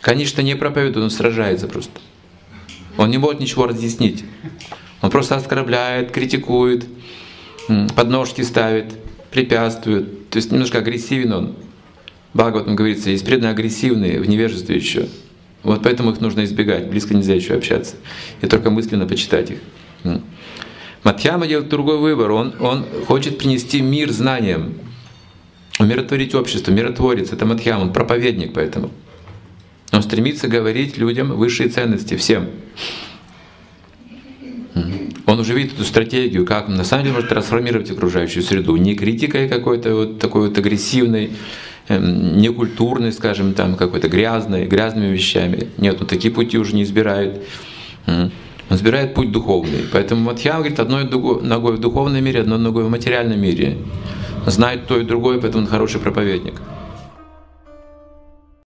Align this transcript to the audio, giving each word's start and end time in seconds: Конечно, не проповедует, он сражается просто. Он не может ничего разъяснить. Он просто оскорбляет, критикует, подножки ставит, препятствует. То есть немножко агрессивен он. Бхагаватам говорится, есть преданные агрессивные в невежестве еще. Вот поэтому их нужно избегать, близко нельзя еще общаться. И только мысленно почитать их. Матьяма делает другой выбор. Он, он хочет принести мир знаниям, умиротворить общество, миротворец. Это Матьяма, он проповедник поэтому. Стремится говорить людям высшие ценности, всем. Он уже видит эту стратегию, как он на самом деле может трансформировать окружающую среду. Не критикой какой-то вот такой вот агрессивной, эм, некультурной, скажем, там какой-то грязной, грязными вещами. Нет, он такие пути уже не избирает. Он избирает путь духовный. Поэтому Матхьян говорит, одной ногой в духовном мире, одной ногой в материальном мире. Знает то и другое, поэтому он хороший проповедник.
Конечно, 0.00 0.40
не 0.40 0.54
проповедует, 0.54 1.04
он 1.04 1.10
сражается 1.10 1.66
просто. 1.66 2.00
Он 2.96 3.10
не 3.10 3.18
может 3.18 3.40
ничего 3.40 3.66
разъяснить. 3.66 4.24
Он 5.02 5.10
просто 5.10 5.36
оскорбляет, 5.36 6.10
критикует, 6.10 6.86
подножки 7.94 8.42
ставит, 8.42 8.94
препятствует. 9.30 10.30
То 10.30 10.36
есть 10.36 10.50
немножко 10.50 10.78
агрессивен 10.78 11.32
он. 11.32 11.56
Бхагаватам 12.34 12.76
говорится, 12.76 13.10
есть 13.10 13.24
преданные 13.24 13.52
агрессивные 13.52 14.20
в 14.20 14.28
невежестве 14.28 14.76
еще. 14.76 15.08
Вот 15.62 15.82
поэтому 15.82 16.10
их 16.12 16.20
нужно 16.20 16.44
избегать, 16.44 16.88
близко 16.88 17.14
нельзя 17.14 17.34
еще 17.34 17.54
общаться. 17.54 17.96
И 18.42 18.46
только 18.46 18.70
мысленно 18.70 19.06
почитать 19.06 19.50
их. 19.50 19.58
Матьяма 21.04 21.46
делает 21.46 21.68
другой 21.68 21.98
выбор. 21.98 22.32
Он, 22.32 22.54
он 22.60 22.84
хочет 23.06 23.38
принести 23.38 23.80
мир 23.80 24.10
знаниям, 24.10 24.74
умиротворить 25.78 26.34
общество, 26.34 26.70
миротворец. 26.70 27.32
Это 27.32 27.46
Матьяма, 27.46 27.82
он 27.82 27.92
проповедник 27.92 28.52
поэтому. 28.52 28.90
Стремится 30.08 30.48
говорить 30.48 30.96
людям 30.96 31.36
высшие 31.36 31.68
ценности, 31.68 32.16
всем. 32.16 32.46
Он 35.26 35.38
уже 35.38 35.52
видит 35.52 35.74
эту 35.74 35.84
стратегию, 35.84 36.46
как 36.46 36.70
он 36.70 36.76
на 36.76 36.84
самом 36.84 37.02
деле 37.02 37.16
может 37.16 37.28
трансформировать 37.28 37.90
окружающую 37.90 38.42
среду. 38.42 38.74
Не 38.76 38.94
критикой 38.94 39.50
какой-то 39.50 39.94
вот 39.94 40.18
такой 40.18 40.48
вот 40.48 40.56
агрессивной, 40.56 41.32
эм, 41.88 42.38
некультурной, 42.38 43.12
скажем, 43.12 43.52
там 43.52 43.76
какой-то 43.76 44.08
грязной, 44.08 44.64
грязными 44.64 45.12
вещами. 45.12 45.68
Нет, 45.76 46.00
он 46.00 46.06
такие 46.06 46.32
пути 46.32 46.56
уже 46.56 46.74
не 46.74 46.84
избирает. 46.84 47.42
Он 48.06 48.30
избирает 48.70 49.12
путь 49.12 49.30
духовный. 49.30 49.84
Поэтому 49.92 50.22
Матхьян 50.22 50.56
говорит, 50.56 50.80
одной 50.80 51.04
ногой 51.04 51.76
в 51.76 51.80
духовном 51.80 52.24
мире, 52.24 52.40
одной 52.40 52.58
ногой 52.58 52.84
в 52.84 52.88
материальном 52.88 53.38
мире. 53.38 53.76
Знает 54.46 54.86
то 54.86 54.98
и 54.98 55.04
другое, 55.04 55.38
поэтому 55.38 55.64
он 55.64 55.68
хороший 55.68 56.00
проповедник. 56.00 56.54